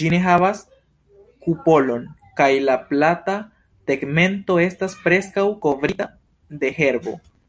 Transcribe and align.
Ĝi 0.00 0.10
ne 0.12 0.18
havas 0.24 0.60
kupolon, 1.46 2.04
kaj 2.40 2.48
la 2.68 2.76
plata 2.92 3.36
tegmento 3.92 4.58
estas 4.66 4.94
preskaŭ 5.08 5.48
kovrita 5.68 6.10
de 6.62 6.72
herbo. 6.80 7.20